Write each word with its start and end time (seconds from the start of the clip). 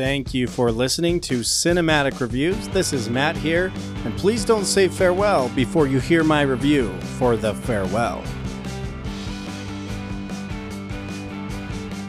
Thank 0.00 0.32
you 0.32 0.46
for 0.46 0.72
listening 0.72 1.20
to 1.20 1.40
Cinematic 1.40 2.20
Reviews. 2.20 2.68
This 2.68 2.94
is 2.94 3.10
Matt 3.10 3.36
here, 3.36 3.70
and 4.06 4.16
please 4.16 4.46
don't 4.46 4.64
say 4.64 4.88
farewell 4.88 5.50
before 5.50 5.86
you 5.86 6.00
hear 6.00 6.24
my 6.24 6.40
review 6.40 6.90
for 7.18 7.36
The 7.36 7.52
Farewell. 7.52 8.24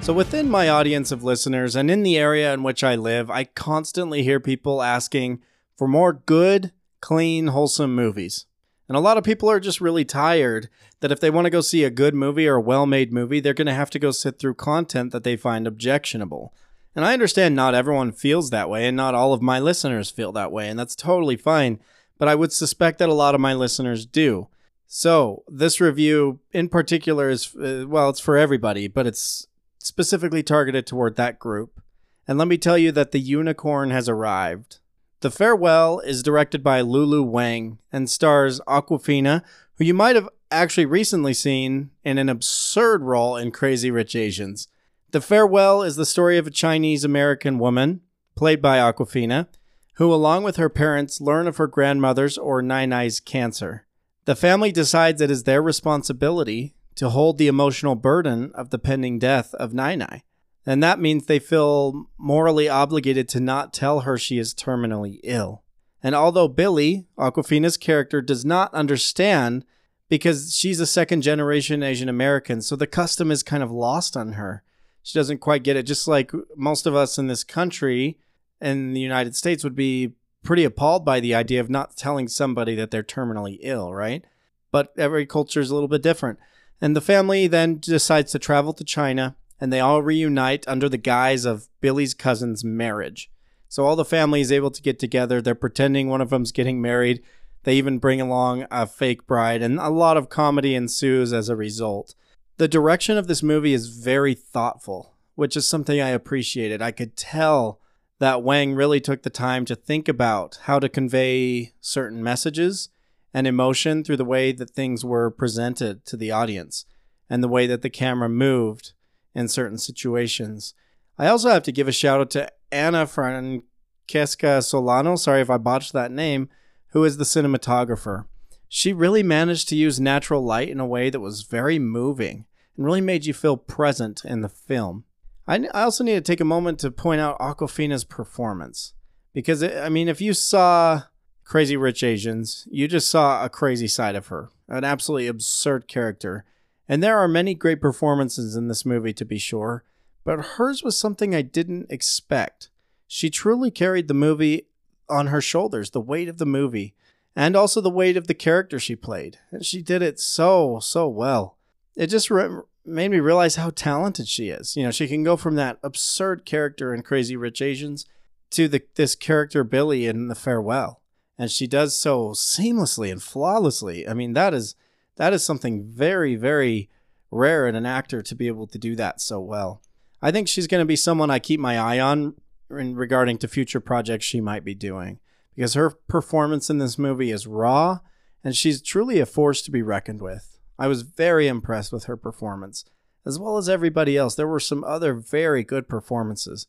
So, 0.02 0.14
within 0.14 0.50
my 0.50 0.70
audience 0.70 1.12
of 1.12 1.26
listeners 1.26 1.76
and 1.76 1.92
in 1.92 2.04
the 2.04 2.18
area 2.18 2.54
in 2.54 2.64
which 2.64 2.82
I 2.82 2.96
live, 2.96 3.30
I 3.30 3.44
constantly 3.44 4.24
hear 4.24 4.40
people 4.40 4.82
asking 4.82 5.42
for 5.76 5.86
more 5.86 6.14
good, 6.14 6.72
clean, 7.02 7.48
wholesome 7.48 7.94
movies. 7.94 8.46
And 8.88 8.96
a 8.96 9.02
lot 9.02 9.18
of 9.18 9.26
people 9.26 9.52
are 9.52 9.60
just 9.60 9.82
really 9.82 10.06
tired 10.06 10.70
that 11.02 11.12
if 11.12 11.20
they 11.20 11.30
want 11.30 11.44
to 11.44 11.52
go 11.52 11.60
see 11.60 11.84
a 11.84 11.90
good 11.90 12.16
movie 12.16 12.48
or 12.48 12.56
a 12.56 12.62
well 12.62 12.86
made 12.86 13.12
movie, 13.12 13.42
they're 13.42 13.54
going 13.54 13.68
to 13.68 13.74
have 13.74 13.90
to 13.90 14.00
go 14.00 14.12
sit 14.12 14.40
through 14.40 14.54
content 14.54 15.12
that 15.12 15.26
they 15.26 15.36
find 15.36 15.68
objectionable. 15.68 16.54
And 16.96 17.06
I 17.06 17.14
understand 17.14 17.56
not 17.56 17.74
everyone 17.74 18.12
feels 18.12 18.50
that 18.50 18.70
way, 18.70 18.86
and 18.86 18.98
not 18.98 19.16
all 19.16 19.34
of 19.34 19.42
my 19.42 19.60
listeners 19.60 20.10
feel 20.10 20.32
that 20.34 20.52
way, 20.52 20.68
and 20.68 20.78
that's 20.78 20.96
totally 20.96 21.38
fine. 21.38 21.80
But 22.18 22.28
I 22.28 22.36
would 22.36 22.52
suspect 22.52 23.00
that 23.00 23.10
a 23.10 23.14
lot 23.14 23.34
of 23.34 23.42
my 23.42 23.54
listeners 23.54 24.06
do. 24.06 24.48
So, 24.88 25.44
this 25.48 25.80
review 25.80 26.42
in 26.52 26.68
particular 26.68 27.30
is, 27.30 27.56
uh, 27.56 27.86
well, 27.88 28.10
it's 28.10 28.20
for 28.20 28.36
everybody, 28.38 28.90
but 28.90 29.08
it's 29.08 29.48
specifically 29.80 30.44
targeted 30.44 30.86
toward 30.86 31.16
that 31.16 31.40
group. 31.40 31.82
And 32.28 32.38
let 32.38 32.50
me 32.50 32.58
tell 32.58 32.78
you 32.78 32.92
that 32.92 33.12
the 33.12 33.20
unicorn 33.20 33.90
has 33.92 34.10
arrived. 34.10 34.80
The 35.22 35.32
Farewell 35.32 36.00
is 36.00 36.24
directed 36.24 36.64
by 36.64 36.82
Lulu 36.82 37.24
Wang 37.24 37.80
and 37.92 38.10
stars 38.10 38.60
Awkwafina, 38.68 39.44
who 39.76 39.86
you 39.86 39.94
might 39.94 40.16
have 40.16 40.28
actually 40.52 40.86
recently 40.86 41.34
seen 41.34 41.92
in 42.04 42.18
an 42.18 42.28
absurd 42.28 43.02
role 43.02 43.38
in 43.38 43.52
Crazy 43.52 43.90
Rich 43.92 44.16
Asians. 44.16 44.68
The 45.12 45.20
Farewell 45.20 45.84
is 45.84 45.98
the 45.98 46.06
story 46.06 46.38
of 46.38 46.48
a 46.48 46.52
Chinese 46.52 47.04
American 47.04 47.60
woman, 47.60 48.00
played 48.34 48.62
by 48.62 48.78
Awkwafina, 48.78 49.48
who, 49.96 50.14
along 50.14 50.44
with 50.44 50.56
her 50.56 50.70
parents, 50.70 51.20
learn 51.20 51.48
of 51.48 51.58
her 51.58 51.68
grandmother's 51.68 52.38
or 52.38 52.62
Nai 52.62 52.86
Nai's 52.86 53.20
cancer. 53.20 53.86
The 54.24 54.38
family 54.38 54.72
decides 54.72 55.20
it 55.20 55.30
is 55.30 55.44
their 55.44 55.62
responsibility 55.62 56.76
to 56.96 57.10
hold 57.10 57.38
the 57.38 57.50
emotional 57.50 57.96
burden 57.96 58.54
of 58.56 58.70
the 58.70 58.80
pending 58.80 59.20
death 59.20 59.54
of 59.56 59.74
Nai 59.74 59.96
Nai. 59.96 60.24
And 60.66 60.82
that 60.82 61.00
means 61.00 61.26
they 61.26 61.40
feel 61.40 62.06
morally 62.18 62.70
obligated 62.70 63.28
to 63.30 63.42
not 63.42 63.74
tell 63.74 64.02
her 64.02 64.18
she 64.18 64.38
is 64.38 64.54
terminally 64.54 65.20
ill. 65.24 65.64
And 66.02 66.16
although 66.16 66.48
Billy, 66.48 67.08
Awkwafina's 67.18 67.76
character, 67.76 68.22
does 68.22 68.46
not 68.46 68.74
understand 68.74 69.66
because 70.08 70.56
she's 70.56 70.80
a 70.80 70.88
second 70.88 71.22
generation 71.22 71.84
Asian 71.84 72.08
American, 72.08 72.62
so 72.62 72.78
the 72.78 72.88
custom 72.88 73.30
is 73.30 73.44
kind 73.44 73.62
of 73.62 73.72
lost 73.72 74.16
on 74.16 74.34
her. 74.34 74.64
She 75.04 75.18
doesn't 75.18 75.40
quite 75.40 75.64
get 75.64 75.76
it, 75.76 75.84
just 75.84 76.08
like 76.08 76.32
most 76.56 76.86
of 76.86 76.96
us 76.96 77.18
in 77.18 77.28
this 77.28 77.44
country 77.44 78.20
and 78.60 78.96
the 78.96 79.00
United 79.00 79.36
States 79.36 79.64
would 79.64 79.76
be 79.76 80.14
pretty 80.44 80.64
appalled 80.64 81.04
by 81.04 81.20
the 81.20 81.34
idea 81.34 81.60
of 81.60 81.70
not 81.70 81.96
telling 81.96 82.28
somebody 82.28 82.76
that 82.76 82.92
they're 82.92 83.04
terminally 83.04 83.58
ill, 83.62 83.94
right? 83.94 84.24
But 84.72 84.94
every 84.98 85.26
culture 85.26 85.60
is 85.60 85.72
a 85.72 85.74
little 85.74 85.88
bit 85.88 86.04
different. 86.04 86.40
And 86.80 86.96
the 86.96 87.02
family 87.02 87.48
then 87.48 87.80
decides 87.80 88.32
to 88.32 88.40
travel 88.40 88.74
to 88.74 88.84
China 88.84 89.36
and 89.60 89.72
they 89.72 89.80
all 89.80 90.02
reunite 90.02 90.68
under 90.68 90.90
the 90.90 90.98
guise 90.98 91.46
of 91.46 91.68
Billy's 91.80 92.16
cousin's 92.16 92.64
marriage. 92.64 93.30
So 93.70 93.86
all 93.86 93.96
the 93.96 94.04
family 94.04 94.42
is 94.42 94.52
able 94.52 94.72
to 94.72 94.82
get 94.82 94.98
together. 94.98 95.42
They're 95.42 95.56
pretending 95.56 96.10
one 96.10 96.20
of 96.20 96.32
them's 96.32 96.52
getting 96.52 96.82
married. 96.82 97.22
They 97.64 97.76
even 97.76 98.00
bring 98.00 98.20
along 98.20 98.66
a 98.72 98.88
fake 98.88 99.28
bride, 99.28 99.62
and 99.62 99.80
a 99.80 99.90
lot 99.90 100.18
of 100.18 100.30
comedy 100.30 100.74
ensues 100.74 101.32
as 101.32 101.48
a 101.48 101.56
result. 101.56 102.16
The 102.58 102.68
direction 102.68 103.18
of 103.18 103.28
this 103.28 103.42
movie 103.42 103.74
is 103.74 103.88
very 103.88 104.34
thoughtful, 104.34 105.16
which 105.36 105.58
is 105.58 105.68
something 105.68 106.00
I 106.00 106.10
appreciated. 106.10 106.82
I 106.82 106.92
could 106.92 107.18
tell 107.18 107.80
that 108.20 108.44
Wang 108.44 108.76
really 108.76 109.02
took 109.02 109.24
the 109.24 109.32
time 109.32 109.66
to 109.66 109.76
think 109.76 110.08
about 110.08 110.60
how 110.64 110.78
to 110.78 110.88
convey 110.88 111.72
certain 111.82 112.24
messages 112.24 112.90
and 113.34 113.48
emotion 113.48 114.04
through 114.04 114.18
the 114.18 114.26
way 114.26 114.52
that 114.52 114.70
things 114.70 115.04
were 115.04 115.32
presented 115.32 116.06
to 116.06 116.16
the 116.16 116.30
audience 116.30 116.86
and 117.30 117.44
the 117.44 117.48
way 117.48 117.66
that 117.66 117.82
the 117.82 117.90
camera 117.90 118.30
moved 118.30 118.94
in 119.34 119.48
certain 119.48 119.80
situations. 119.80 120.76
I 121.18 121.28
also 121.28 121.50
have 121.50 121.64
to 121.64 121.72
give 121.72 121.88
a 121.88 121.92
shout 121.92 122.20
out 122.20 122.30
to 122.32 122.52
Anna 122.72 123.08
Franquesa 123.08 124.64
Solano, 124.64 125.16
sorry 125.16 125.42
if 125.42 125.50
I 125.50 125.58
botched 125.58 125.94
that 125.94 126.12
name, 126.12 126.50
who 126.90 127.04
is 127.04 127.18
the 127.18 127.24
cinematographer. 127.24 128.26
She 128.68 128.94
really 128.94 129.24
managed 129.24 129.68
to 129.70 129.76
use 129.76 130.00
natural 130.00 130.44
light 130.44 130.70
in 130.70 130.80
a 130.80 130.86
way 130.86 131.10
that 131.10 131.20
was 131.20 131.42
very 131.42 131.80
moving 131.80 132.46
and 132.82 132.86
really 132.88 133.00
made 133.00 133.28
you 133.28 133.34
feel 133.34 133.58
present 133.58 134.26
in 134.26 134.42
the 134.42 134.50
film. 134.50 135.04
I, 135.48 135.68
also 135.68 136.04
need 136.04 136.16
to 136.16 136.22
take 136.22 136.40
a 136.40 136.46
moment 136.46 136.80
to 136.80 136.90
point 136.90 137.22
out 137.22 137.38
Awkwafina's 137.38 138.04
performance 138.04 138.94
because, 139.36 139.62
it, 139.62 139.78
I 139.78 139.88
mean, 139.88 140.08
if 140.08 140.20
you 140.20 140.34
saw 140.34 141.04
Crazy 141.44 141.78
Rich 141.78 142.02
Asians, 142.02 142.68
you 142.72 142.88
just 142.88 143.08
saw 143.08 143.46
a 143.46 143.50
crazy 143.50 143.88
side 143.88 144.16
of 144.16 144.28
her, 144.28 144.50
an 144.68 144.84
absolutely 144.84 145.28
absurd 145.28 145.88
character. 145.88 146.44
And 146.90 147.04
there 147.04 147.20
are 147.20 147.28
many 147.28 147.54
great 147.54 147.82
performances 147.82 148.56
in 148.56 148.68
this 148.68 148.84
movie, 148.84 149.14
to 149.14 149.26
be 149.26 149.38
sure, 149.38 149.84
but 150.24 150.44
hers 150.44 150.82
was 150.82 150.98
something 150.98 151.36
I 151.36 151.44
didn't 151.44 151.92
expect. 151.92 152.72
She 153.06 153.30
truly 153.30 153.70
carried 153.70 154.08
the 154.08 154.16
movie 154.16 154.66
on 155.08 155.28
her 155.28 155.42
shoulders, 155.42 155.92
the 155.92 156.02
weight 156.02 156.28
of 156.28 156.40
the 156.40 156.48
movie, 156.48 156.96
and 157.36 157.56
also 157.56 157.80
the 157.80 157.92
weight 157.92 158.18
of 158.18 158.26
the 158.26 158.34
character 158.34 158.80
she 158.80 158.96
played. 158.96 159.38
And 159.52 159.64
she 159.64 159.84
did 159.84 160.02
it 160.02 160.20
so, 160.20 160.80
so 160.82 161.08
well. 161.08 161.58
It 161.96 162.08
just 162.08 162.32
re- 162.32 162.62
made 162.86 163.12
me 163.12 163.20
realize 163.20 163.56
how 163.56 163.70
talented 163.70 164.28
she 164.28 164.50
is. 164.50 164.76
You 164.76 164.84
know, 164.84 164.92
she 164.92 165.08
can 165.08 165.24
go 165.24 165.38
from 165.38 165.56
that 165.56 165.80
absurd 165.84 166.46
character 166.46 166.94
in 166.94 167.04
Crazy 167.04 167.36
Rich 167.36 167.62
Asians 167.62 168.06
to 168.52 168.68
the, 168.68 168.84
this 168.96 169.16
character 169.16 169.64
Billy 169.64 170.08
in 170.08 170.28
The 170.28 170.36
Farewell 170.36 171.02
and 171.42 171.50
she 171.50 171.66
does 171.66 171.98
so 171.98 172.30
seamlessly 172.30 173.12
and 173.12 173.22
flawlessly. 173.22 174.08
I 174.08 174.14
mean, 174.14 174.34
that 174.34 174.54
is 174.54 174.76
that 175.16 175.34
is 175.34 175.44
something 175.44 175.84
very 175.84 176.36
very 176.36 176.88
rare 177.32 177.68
in 177.68 177.74
an 177.74 177.86
actor 177.86 178.22
to 178.22 178.36
be 178.36 178.46
able 178.46 178.68
to 178.68 178.78
do 178.78 178.96
that 178.98 179.20
so 179.20 179.40
well. 179.40 179.82
I 180.22 180.30
think 180.30 180.48
she's 180.48 180.68
going 180.68 180.82
to 180.82 180.86
be 180.86 180.96
someone 180.96 181.32
I 181.32 181.40
keep 181.40 181.60
my 181.60 181.80
eye 181.80 182.00
on 182.00 182.36
in 182.70 182.96
regarding 182.96 183.40
to 183.40 183.48
future 183.48 183.80
projects 183.80 184.26
she 184.26 184.40
might 184.40 184.64
be 184.64 184.76
doing 184.76 185.20
because 185.56 185.74
her 185.74 185.90
performance 185.90 186.70
in 186.70 186.78
this 186.78 187.00
movie 187.00 187.32
is 187.32 187.48
raw 187.48 188.02
and 188.44 188.56
she's 188.56 188.80
truly 188.80 189.20
a 189.20 189.26
force 189.26 189.64
to 189.64 189.72
be 189.72 189.82
reckoned 189.82 190.22
with. 190.22 190.51
I 190.82 190.88
was 190.88 191.04
very 191.04 191.48
impressed 191.48 191.94
with 191.94 192.06
her 192.06 192.18
performance 192.18 192.86
as 193.24 193.38
well 193.38 193.58
as 193.58 193.70
everybody 193.70 194.18
else. 194.18 194.34
There 194.34 194.48
were 194.48 194.60
some 194.60 194.84
other 194.84 195.14
very 195.14 195.64
good 195.64 195.88
performances. 195.88 196.66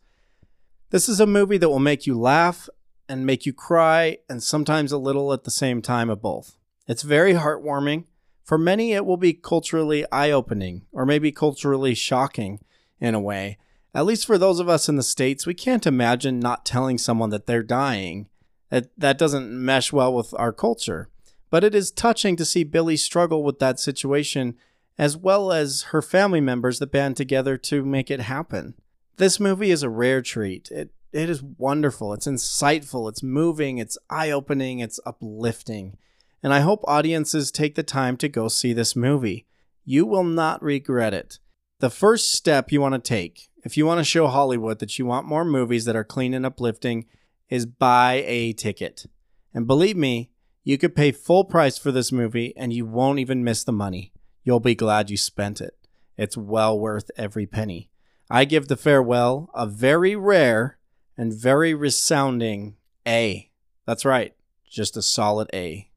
This 0.91 1.09
is 1.09 1.19
a 1.19 1.27
movie 1.27 1.56
that 1.56 1.71
will 1.71 1.78
make 1.78 2.06
you 2.06 2.21
laugh 2.21 2.69
and 3.09 3.25
make 3.25 3.47
you 3.47 3.55
cry, 3.55 4.19
and 4.28 4.43
sometimes 4.43 4.93
a 4.93 4.99
little 4.99 5.33
at 5.33 5.45
the 5.45 5.50
same 5.50 5.81
time 5.81 6.11
of 6.11 6.21
both. 6.21 6.59
It's 6.87 7.03
very 7.03 7.33
heartwarming. 7.33 8.05
For 8.45 8.59
many, 8.59 8.93
it 8.93 9.06
will 9.06 9.17
be 9.17 9.33
culturally 9.33 10.05
eye 10.12 10.31
opening, 10.31 10.83
or 10.93 11.06
maybe 11.06 11.33
culturally 11.33 11.94
shocking 11.94 12.61
in 13.00 13.15
a 13.15 13.21
way. 13.21 13.56
At 13.94 14.05
least 14.05 14.27
for 14.27 14.37
those 14.37 14.61
of 14.61 14.69
us 14.69 14.91
in 14.91 14.97
the 14.97 15.03
States, 15.03 15.47
we 15.47 15.55
can't 15.55 15.87
imagine 15.87 16.39
not 16.39 16.67
telling 16.67 16.99
someone 16.99 17.31
that 17.31 17.47
they're 17.47 17.62
dying. 17.62 18.29
That, 18.69 18.91
that 18.99 19.17
doesn't 19.17 19.50
mesh 19.50 19.91
well 19.91 20.15
with 20.15 20.34
our 20.39 20.53
culture. 20.53 21.09
But 21.53 21.65
it 21.65 21.75
is 21.75 21.91
touching 21.91 22.35
to 22.37 22.47
see 22.47 22.65
Billy 22.65 22.97
struggle 22.97 23.45
with 23.45 23.59
that 23.59 23.79
situation, 23.79 24.57
as 24.97 25.19
well 25.19 25.53
as 25.53 25.83
her 25.91 26.01
family 26.01 26.41
members 26.41 26.79
that 26.79 26.91
band 26.91 27.19
together 27.19 27.59
to 27.59 27.85
make 27.85 28.11
it 28.11 28.21
happen. 28.21 28.73
This 29.19 29.39
movie 29.39 29.71
is 29.71 29.83
a 29.83 29.91
rare 29.91 30.23
treat. 30.23 30.71
It 30.71 30.95
it 31.12 31.29
is 31.29 31.43
wonderful. 31.43 32.15
It's 32.15 32.27
insightful. 32.27 33.07
It's 33.07 33.23
moving. 33.23 33.77
It's 33.77 33.99
eye 34.09 34.31
opening. 34.31 34.79
It's 34.79 34.99
uplifting. 35.05 35.99
And 36.43 36.55
I 36.55 36.61
hope 36.61 36.81
audiences 36.85 37.53
take 37.53 37.75
the 37.75 37.83
time 37.83 38.17
to 38.17 38.31
go 38.31 38.49
see 38.49 38.73
this 38.73 38.97
movie. 38.97 39.47
You 39.85 40.07
will 40.07 40.25
not 40.25 40.62
regret 40.62 41.12
it. 41.12 41.39
The 41.81 41.91
first 41.91 42.33
step 42.33 42.73
you 42.73 42.81
want 42.81 42.95
to 42.95 42.99
take, 42.99 43.51
if 43.62 43.77
you 43.77 43.85
want 43.85 43.99
to 43.99 44.05
show 44.05 44.27
Hollywood 44.27 44.79
that 44.79 44.99
you 44.99 45.05
want 45.05 45.27
more 45.27 45.45
movies 45.45 45.85
that 45.85 45.97
are 45.97 46.03
clean 46.03 46.32
and 46.32 46.47
uplifting, 46.47 47.05
is 47.50 47.67
buy 47.67 48.25
a 48.26 48.55
ticket. 48.55 49.05
And 49.53 49.67
believe 49.67 49.99
me, 49.99 50.31
you 50.64 50.79
could 50.79 50.94
pay 50.94 51.11
full 51.12 51.44
price 51.44 51.76
for 51.76 51.91
this 51.91 52.12
movie 52.12 52.56
and 52.56 52.73
you 52.73 52.87
won't 52.87 53.19
even 53.19 53.44
miss 53.44 53.64
the 53.64 53.73
money. 53.73 54.12
You'll 54.44 54.61
be 54.61 54.75
glad 54.75 55.11
you 55.11 55.17
spent 55.17 55.61
it. 55.61 55.76
It's 56.17 56.37
well 56.37 56.79
worth 56.79 57.11
every 57.17 57.47
penny. 57.47 57.91
I 58.31 58.44
give 58.44 58.69
The 58.69 58.76
Farewell 58.76 59.50
a 59.55 59.67
very 59.67 60.14
rare 60.14 60.79
and 61.17 61.32
very 61.32 61.75
resounding 61.75 62.76
A. 63.06 63.50
That's 63.87 64.05
right, 64.05 64.35
just 64.69 64.97
a 64.97 65.03
solid 65.03 65.50
A. 65.53 65.88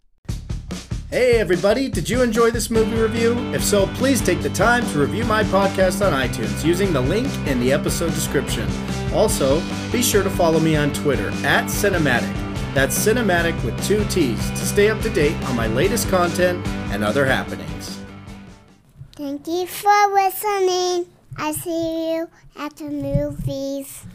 Hey 1.12 1.40
everybody, 1.40 1.88
did 1.88 2.10
you 2.10 2.24
enjoy 2.24 2.50
this 2.50 2.72
movie 2.72 3.00
review? 3.00 3.38
If 3.54 3.64
so, 3.64 3.86
please 3.88 4.20
take 4.22 4.42
the 4.42 4.50
time 4.50 4.86
to 4.88 5.00
review 5.00 5.24
my 5.26 5.44
podcast 5.44 6.06
on 6.06 6.12
iTunes 6.12 6.66
using 6.66 6.92
the 6.92 7.02
link 7.02 7.28
in 7.48 7.60
the 7.60 7.72
episode 7.72 8.14
description. 8.14 8.68
Also, 9.14 9.62
be 9.92 10.02
sure 10.02 10.24
to 10.24 10.30
follow 10.32 10.60
me 10.60 10.76
on 10.76 10.92
Twitter 10.92 11.30
at 11.46 11.66
Cinemattic. 11.66 12.45
That's 12.76 12.94
Cinemattic 13.00 13.56
with 13.64 13.82
two 13.88 14.04
T's 14.10 14.50
to 14.50 14.58
stay 14.58 14.90
up 14.90 15.00
to 15.04 15.10
date 15.10 15.42
on 15.48 15.56
my 15.56 15.68
latest 15.68 16.10
content 16.10 16.68
and 16.92 17.06
other 17.06 17.26
happenings. 17.26 18.02
Thank 19.14 19.48
you 19.48 19.66
for 19.66 20.14
listening. 20.14 21.06
I 21.38 21.54
see 21.54 22.12
you 22.12 22.30
at 22.58 22.76
the 22.76 22.90
movies. 22.90 24.06